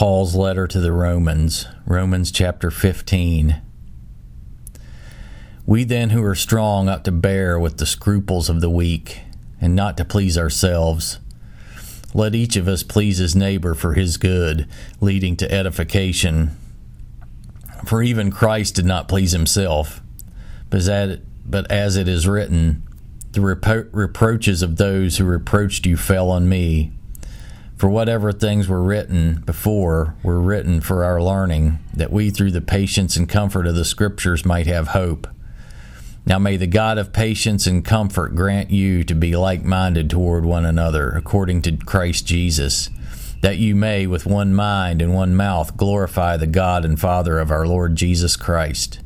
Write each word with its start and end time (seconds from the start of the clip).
Paul's 0.00 0.34
letter 0.34 0.66
to 0.66 0.80
the 0.80 0.92
Romans, 0.92 1.66
Romans 1.84 2.32
chapter 2.32 2.70
15. 2.70 3.60
We 5.66 5.84
then 5.84 6.08
who 6.08 6.24
are 6.24 6.34
strong 6.34 6.88
ought 6.88 7.04
to 7.04 7.12
bear 7.12 7.60
with 7.60 7.76
the 7.76 7.84
scruples 7.84 8.48
of 8.48 8.62
the 8.62 8.70
weak, 8.70 9.20
and 9.60 9.76
not 9.76 9.98
to 9.98 10.06
please 10.06 10.38
ourselves. 10.38 11.18
Let 12.14 12.34
each 12.34 12.56
of 12.56 12.66
us 12.66 12.82
please 12.82 13.18
his 13.18 13.36
neighbor 13.36 13.74
for 13.74 13.92
his 13.92 14.16
good, 14.16 14.66
leading 15.02 15.36
to 15.36 15.52
edification. 15.52 16.56
For 17.84 18.02
even 18.02 18.30
Christ 18.30 18.76
did 18.76 18.86
not 18.86 19.06
please 19.06 19.32
himself, 19.32 20.00
but 20.70 20.88
as 21.70 21.96
it 21.96 22.08
is 22.08 22.26
written, 22.26 22.82
the 23.32 23.40
repro- 23.40 23.90
reproaches 23.92 24.62
of 24.62 24.78
those 24.78 25.18
who 25.18 25.26
reproached 25.26 25.84
you 25.84 25.98
fell 25.98 26.30
on 26.30 26.48
me. 26.48 26.90
For 27.80 27.88
whatever 27.88 28.30
things 28.30 28.68
were 28.68 28.82
written 28.82 29.40
before 29.46 30.14
were 30.22 30.38
written 30.38 30.82
for 30.82 31.02
our 31.02 31.22
learning, 31.22 31.78
that 31.94 32.12
we 32.12 32.28
through 32.28 32.50
the 32.50 32.60
patience 32.60 33.16
and 33.16 33.26
comfort 33.26 33.66
of 33.66 33.74
the 33.74 33.86
Scriptures 33.86 34.44
might 34.44 34.66
have 34.66 34.88
hope. 34.88 35.26
Now 36.26 36.38
may 36.38 36.58
the 36.58 36.66
God 36.66 36.98
of 36.98 37.14
patience 37.14 37.66
and 37.66 37.82
comfort 37.82 38.34
grant 38.34 38.70
you 38.70 39.02
to 39.04 39.14
be 39.14 39.34
like 39.34 39.64
minded 39.64 40.10
toward 40.10 40.44
one 40.44 40.66
another, 40.66 41.08
according 41.12 41.62
to 41.62 41.78
Christ 41.78 42.26
Jesus, 42.26 42.90
that 43.40 43.56
you 43.56 43.74
may, 43.74 44.06
with 44.06 44.26
one 44.26 44.52
mind 44.52 45.00
and 45.00 45.14
one 45.14 45.34
mouth, 45.34 45.78
glorify 45.78 46.36
the 46.36 46.46
God 46.46 46.84
and 46.84 47.00
Father 47.00 47.38
of 47.38 47.50
our 47.50 47.66
Lord 47.66 47.96
Jesus 47.96 48.36
Christ. 48.36 49.00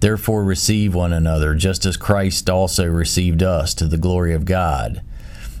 Therefore 0.00 0.42
receive 0.42 0.94
one 0.94 1.12
another, 1.12 1.54
just 1.54 1.84
as 1.84 1.98
Christ 1.98 2.48
also 2.48 2.86
received 2.86 3.42
us 3.42 3.74
to 3.74 3.86
the 3.86 3.98
glory 3.98 4.32
of 4.32 4.46
God. 4.46 5.02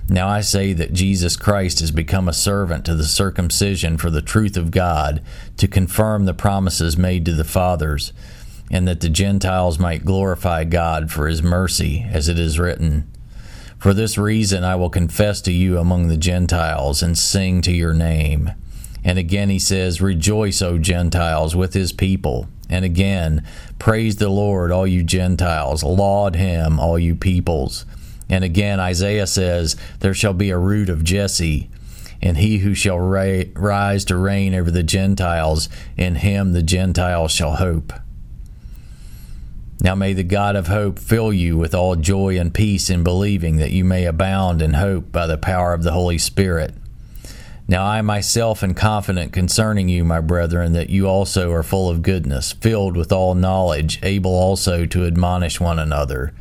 Now 0.08 0.28
I 0.28 0.42
say 0.42 0.74
that 0.74 0.92
Jesus 0.92 1.36
Christ 1.36 1.80
has 1.80 1.90
become 1.90 2.28
a 2.28 2.34
servant 2.34 2.84
to 2.84 2.94
the 2.94 3.04
circumcision 3.04 3.96
for 3.96 4.10
the 4.10 4.22
truth 4.22 4.56
of 4.56 4.70
God, 4.70 5.22
to 5.56 5.66
confirm 5.66 6.24
the 6.24 6.34
promises 6.34 6.96
made 6.96 7.24
to 7.24 7.32
the 7.32 7.44
fathers, 7.44 8.12
and 8.70 8.86
that 8.86 9.00
the 9.00 9.08
Gentiles 9.08 9.78
might 9.78 10.04
glorify 10.04 10.64
God 10.64 11.10
for 11.10 11.26
his 11.26 11.42
mercy, 11.42 12.06
as 12.10 12.28
it 12.28 12.38
is 12.38 12.58
written. 12.58 13.10
For 13.78 13.94
this 13.94 14.16
reason 14.16 14.64
I 14.64 14.76
will 14.76 14.90
confess 14.90 15.40
to 15.42 15.52
you 15.52 15.78
among 15.78 16.08
the 16.08 16.16
Gentiles 16.16 17.02
and 17.02 17.16
sing 17.16 17.60
to 17.62 17.72
your 17.72 17.94
name. 17.94 18.50
And 19.04 19.18
again 19.18 19.50
he 19.50 19.58
says, 19.58 20.00
Rejoice, 20.00 20.62
O 20.62 20.78
Gentiles, 20.78 21.54
with 21.54 21.74
his 21.74 21.92
people. 21.92 22.48
And 22.70 22.84
again, 22.84 23.46
Praise 23.78 24.16
the 24.16 24.30
Lord, 24.30 24.70
all 24.72 24.86
you 24.86 25.02
Gentiles. 25.02 25.82
Laud 25.82 26.36
him, 26.36 26.80
all 26.80 26.98
you 26.98 27.14
peoples. 27.14 27.84
And 28.28 28.44
again, 28.44 28.80
Isaiah 28.80 29.26
says, 29.26 29.76
There 30.00 30.14
shall 30.14 30.32
be 30.32 30.50
a 30.50 30.58
root 30.58 30.88
of 30.88 31.04
Jesse, 31.04 31.70
and 32.22 32.38
he 32.38 32.58
who 32.58 32.74
shall 32.74 32.98
ra- 32.98 33.42
rise 33.54 34.04
to 34.06 34.16
reign 34.16 34.54
over 34.54 34.70
the 34.70 34.82
Gentiles, 34.82 35.68
in 35.96 36.16
him 36.16 36.52
the 36.52 36.62
Gentiles 36.62 37.32
shall 37.32 37.56
hope. 37.56 37.92
Now 39.80 39.94
may 39.94 40.14
the 40.14 40.22
God 40.22 40.56
of 40.56 40.68
hope 40.68 40.98
fill 40.98 41.32
you 41.32 41.58
with 41.58 41.74
all 41.74 41.96
joy 41.96 42.38
and 42.38 42.54
peace 42.54 42.88
in 42.88 43.04
believing, 43.04 43.56
that 43.56 43.72
you 43.72 43.84
may 43.84 44.06
abound 44.06 44.62
in 44.62 44.74
hope 44.74 45.12
by 45.12 45.26
the 45.26 45.36
power 45.36 45.74
of 45.74 45.82
the 45.82 45.92
Holy 45.92 46.16
Spirit. 46.16 46.74
Now 47.66 47.84
I 47.84 48.02
myself 48.02 48.62
am 48.62 48.74
confident 48.74 49.32
concerning 49.32 49.88
you, 49.88 50.04
my 50.04 50.20
brethren, 50.20 50.72
that 50.72 50.90
you 50.90 51.06
also 51.06 51.50
are 51.52 51.62
full 51.62 51.88
of 51.88 52.02
goodness, 52.02 52.52
filled 52.52 52.96
with 52.96 53.10
all 53.10 53.34
knowledge, 53.34 53.98
able 54.02 54.34
also 54.34 54.86
to 54.86 55.06
admonish 55.06 55.60
one 55.60 55.78
another. 55.78 56.32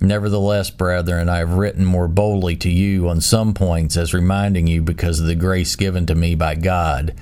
Nevertheless, 0.00 0.70
brethren, 0.70 1.28
I 1.28 1.38
have 1.38 1.54
written 1.54 1.84
more 1.84 2.06
boldly 2.06 2.54
to 2.56 2.70
you 2.70 3.08
on 3.08 3.20
some 3.20 3.52
points 3.52 3.96
as 3.96 4.14
reminding 4.14 4.68
you 4.68 4.80
because 4.80 5.18
of 5.18 5.26
the 5.26 5.34
grace 5.34 5.74
given 5.74 6.06
to 6.06 6.14
me 6.14 6.36
by 6.36 6.54
God, 6.54 7.14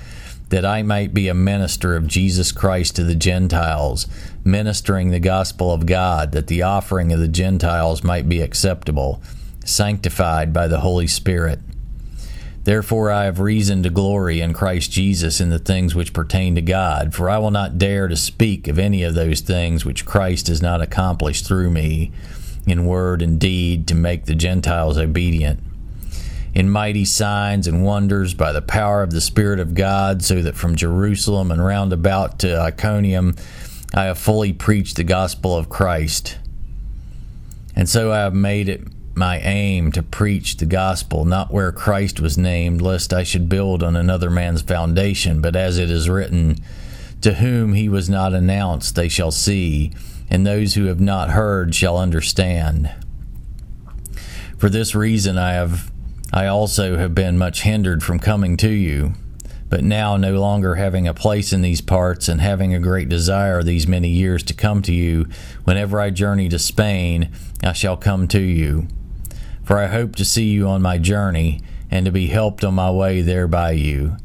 that 0.50 0.66
I 0.66 0.82
might 0.82 1.14
be 1.14 1.28
a 1.28 1.34
minister 1.34 1.97
of 1.97 2.06
Jesus 2.06 2.52
Christ 2.52 2.97
to 2.97 3.04
the 3.04 3.14
Gentiles, 3.14 4.06
ministering 4.44 5.10
the 5.10 5.20
gospel 5.20 5.72
of 5.72 5.86
God, 5.86 6.32
that 6.32 6.48
the 6.48 6.62
offering 6.62 7.12
of 7.12 7.19
the 7.19 7.28
Gentiles 7.28 8.04
might 8.04 8.28
be 8.28 8.42
acceptable, 8.42 9.22
sanctified 9.64 10.53
by 10.53 10.69
the 10.69 10.81
Holy 10.81 11.06
Spirit. 11.06 11.60
Therefore, 12.64 13.10
I 13.10 13.25
have 13.25 13.41
reason 13.41 13.84
to 13.84 13.91
glory 13.91 14.41
in 14.41 14.53
Christ 14.53 14.91
Jesus 14.91 15.41
in 15.41 15.48
the 15.48 15.58
things 15.58 15.94
which 15.94 16.12
pertain 16.12 16.56
to 16.56 16.62
God, 16.62 17.14
for 17.14 17.31
I 17.31 17.38
will 17.38 17.53
not 17.53 17.78
dare 17.78 18.06
to 18.06 18.16
speak 18.16 18.69
of 18.69 18.78
any 18.78 19.03
of 19.03 19.14
those 19.14 19.41
things 19.41 19.84
which 19.84 20.04
Christ 20.04 20.48
has 20.48 20.60
not 20.60 20.82
accomplished 20.82 21.47
through 21.47 21.70
me 21.70 22.12
in 22.66 22.87
word 22.87 23.22
and 23.22 23.38
deed 23.38 23.87
to 23.88 23.94
make 23.94 24.25
the 24.25 24.34
Gentiles 24.34 24.99
obedient, 24.99 25.60
in 26.54 26.69
mighty 26.69 27.04
signs 27.04 27.66
and 27.66 27.84
wonders 27.84 28.34
by 28.34 28.53
the 28.53 28.62
power 28.62 29.03
of 29.03 29.10
the 29.12 29.21
Spirit 29.21 29.60
of 29.60 29.75
God, 29.75 30.22
so 30.22 30.43
that 30.43 30.56
from 30.56 30.76
Jerusalem 30.76 31.50
and 31.50 31.65
round 31.65 31.93
about 31.93 32.38
to 32.41 32.49
Illyricum 32.49 33.34
I 33.94 34.05
have 34.05 34.19
fully 34.19 34.53
preached 34.53 34.97
the 34.97 35.05
gospel 35.05 35.56
of 35.56 35.69
Christ. 35.69 36.38
And 37.75 37.88
so 37.88 38.10
I 38.10 38.19
have 38.19 38.34
made 38.34 38.69
it 38.69 38.82
my 39.15 39.38
aim 39.38 39.93
to 39.93 40.03
preach 40.03 40.59
the 40.59 40.66
gospel 40.66 41.25
not 41.25 41.50
where 41.50 41.72
Christ 41.72 42.21
was 42.21 42.37
named, 42.37 42.82
lest 42.82 43.12
I 43.12 43.22
should 43.22 43.49
build 43.49 43.82
on 43.82 43.97
another 43.97 44.28
man's 44.28 44.62
foundation, 44.62 45.41
but 45.41 45.56
as 45.56 45.78
it 45.78 45.91
is 45.91 46.10
written, 46.10 46.56
To 47.22 47.34
whom 47.34 47.72
he 47.72 47.88
was 47.88 48.10
not 48.10 48.34
announced, 48.34 48.94
they 48.94 49.09
shall 49.09 49.31
see 49.31 49.93
and 50.28 50.47
those 50.47 50.75
who 50.75 50.87
have 50.87 51.00
not 51.00 51.31
heard 51.31 51.75
shall 51.75 51.97
understand. 51.97 52.91
For 54.59 54.69
this 54.69 54.94
reason 54.94 55.37
I 55.38 55.53
have 55.53 55.92
I 56.32 56.47
also 56.47 56.97
have 56.97 57.14
been 57.14 57.38
much 57.38 57.62
hindered 57.62 58.03
from 58.03 58.19
coming 58.19 58.56
to 58.59 58.69
you, 58.69 59.14
but 59.69 59.84
now 59.84 60.16
no 60.16 60.41
longer 60.41 60.75
having 60.75 61.06
a 61.06 61.14
place 61.14 61.53
in 61.53 61.62
these 61.62 61.81
parts 61.81 62.28
and 62.28 62.41
having 62.41 62.75
a 62.75 62.81
great 62.81 63.09
desire 63.09 63.62
these 63.62 63.87
many 63.87 64.09
years 64.09 64.42
to 64.44 64.54
come 64.54 64.82
to 64.82 64.92
you, 64.92 65.26
whenever 65.64 66.00
I 66.00 66.10
journey 66.10 66.48
to 66.48 66.58
Spain, 66.58 67.31
I 67.62 67.72
shall 67.72 67.97
come 67.97 68.28
to 68.28 68.41
you. 68.41 68.88
For 69.64 69.78
I 69.78 69.87
hope 69.87 70.16
to 70.16 70.25
see 70.25 70.47
you 70.47 70.69
on 70.69 70.82
my 70.82 70.98
journey 70.98 71.62
and 71.91 72.04
to 72.06 72.12
be 72.12 72.26
helped 72.26 72.64
on 72.64 72.75
my 72.75 72.91
way 72.91 73.22
there 73.22 73.48
by 73.48 73.72
you, 73.72 74.16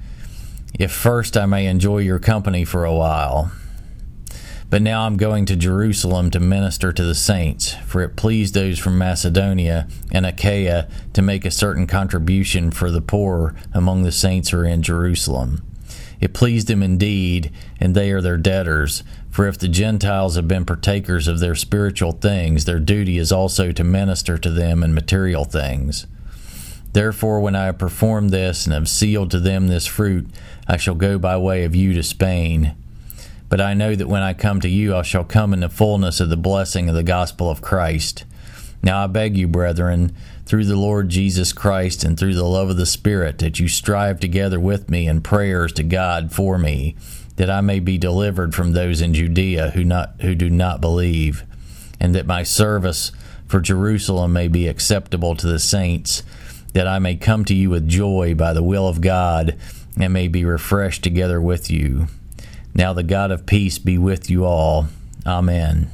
if 0.78 0.92
first 0.92 1.38
I 1.38 1.46
may 1.46 1.68
enjoy 1.68 2.00
your 2.00 2.20
company 2.20 2.66
for 2.66 2.84
a 2.84 2.94
while. 2.94 3.52
But 4.72 4.82
now 4.82 5.06
I'm 5.06 5.18
going 5.18 5.46
to 5.48 5.58
Jerusalem 5.58 6.32
to 6.32 6.40
minister 6.40 6.94
to 6.94 7.04
the 7.04 7.14
saints, 7.14 7.74
for 7.86 8.02
it 8.04 8.16
pleased 8.16 8.54
those 8.54 8.80
from 8.80 8.98
Macedonia 8.98 9.86
and 10.14 10.26
Achaia 10.26 10.88
to 11.12 11.22
make 11.22 11.44
a 11.44 11.52
certain 11.52 11.88
contribution 11.88 12.72
for 12.72 12.90
the 12.90 13.02
poor 13.02 13.54
among 13.74 14.04
the 14.04 14.14
saints 14.14 14.50
who 14.50 14.60
are 14.60 14.66
in 14.66 14.82
Jerusalem. 14.82 15.62
It 16.22 16.34
pleased 16.34 16.68
them 16.68 16.82
indeed, 16.82 17.52
and 17.82 17.94
they 17.94 18.12
are 18.12 18.22
their 18.22 18.38
debtors. 18.38 19.04
For 19.30 19.46
if 19.46 19.58
the 19.58 19.68
Gentiles 19.68 20.38
have 20.38 20.48
been 20.48 20.64
partakers 20.64 21.28
of 21.28 21.42
their 21.42 21.56
spiritual 21.56 22.14
things, 22.14 22.64
their 22.64 22.80
duty 22.80 23.18
is 23.18 23.34
also 23.34 23.74
to 23.74 23.84
minister 23.84 24.38
to 24.38 24.50
them 24.50 24.84
in 24.84 24.94
material 24.94 25.44
things. 25.44 26.08
Therefore, 26.94 27.42
when 27.42 27.58
I 27.58 27.66
have 27.66 27.78
performed 27.78 28.30
this 28.30 28.66
and 28.66 28.74
have 28.74 28.88
sealed 28.88 29.32
to 29.32 29.40
them 29.42 29.68
this 29.68 29.86
fruit, 29.86 30.30
I 30.66 30.78
shall 30.78 30.96
go 30.96 31.20
by 31.20 31.36
way 31.36 31.66
of 31.66 31.76
you 31.76 31.92
to 31.92 32.04
Spain 32.04 32.74
but 33.52 33.60
I 33.60 33.74
know 33.74 33.98
that 33.98 34.08
when 34.08 34.22
I 34.22 34.34
come 34.34 34.62
to 34.62 34.70
you, 34.70 34.96
I 34.96 35.02
shall 35.02 35.26
come 35.26 35.54
in 35.54 35.60
the 35.60 35.68
fullness 35.68 36.22
of 36.22 36.30
the 36.30 36.38
blessing 36.38 36.88
of 36.88 36.96
the 36.96 37.04
gospel 37.04 37.50
of 37.50 37.62
Christ. 37.62 38.24
Now 38.82 39.04
I 39.04 39.08
beg 39.08 39.36
you, 39.36 39.46
brethren, 39.50 40.16
through 40.46 40.64
the 40.64 40.78
Lord 40.78 41.10
Jesus 41.10 41.52
Christ 41.52 42.06
and 42.06 42.18
through 42.18 42.36
the 42.36 42.46
love 42.46 42.70
of 42.70 42.78
the 42.78 42.86
Spirit, 42.86 43.40
that 43.40 43.60
you 43.60 43.68
strive 43.68 44.22
together 44.22 44.58
with 44.58 44.90
me 44.90 45.06
in 45.06 45.20
prayers 45.20 45.74
to 45.74 45.84
God 45.84 46.32
for 46.32 46.58
me, 46.58 46.96
that 47.36 47.50
I 47.50 47.60
may 47.60 47.82
be 47.82 47.98
delivered 47.98 48.56
from 48.56 48.72
those 48.72 49.02
in 49.02 49.14
Judea 49.14 49.72
who 49.72 49.84
not 49.84 50.22
who 50.22 50.34
do 50.34 50.50
not 50.50 50.80
believe, 50.80 51.44
and 52.00 52.16
that 52.16 52.26
my 52.26 52.44
service 52.44 53.12
for 53.48 53.60
Jerusalem 53.60 54.32
may 54.32 54.48
be 54.48 54.70
acceptable 54.70 55.36
to 55.36 55.48
the 55.48 55.60
saints, 55.60 56.24
that 56.72 56.88
I 56.88 57.00
may 57.00 57.18
come 57.18 57.44
to 57.44 57.54
you 57.54 57.70
with 57.70 57.90
joy 57.90 58.34
by 58.34 58.54
the 58.54 58.64
will 58.64 58.88
of 58.88 59.02
God, 59.02 59.58
and 60.00 60.14
may 60.14 60.30
be 60.30 60.46
refreshed 60.46 61.04
together 61.04 61.42
with 61.42 61.70
you. 61.70 62.08
Now 62.74 62.94
the 62.94 63.04
God 63.04 63.32
of 63.32 63.46
peace 63.46 63.78
be 63.78 63.98
with 63.98 64.30
you 64.30 64.46
all. 64.46 64.88
Amen. 65.26 65.90